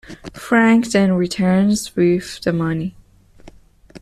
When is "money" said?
2.51-2.95